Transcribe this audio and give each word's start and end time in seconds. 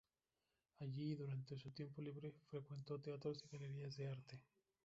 Allí 0.79 1.11
y 1.11 1.15
durante 1.15 1.59
su 1.59 1.69
tiempo 1.69 2.01
libre, 2.01 2.33
frecuentó 2.49 2.97
teatros 2.99 3.43
y 3.43 3.47
galerías 3.55 3.97
de 3.97 4.07
arte. 4.07 4.39